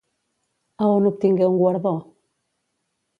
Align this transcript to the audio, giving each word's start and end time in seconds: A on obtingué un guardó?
A 0.79 0.85
on 0.95 1.03
obtingué 1.11 1.45
un 1.51 1.59
guardó? 1.61 1.93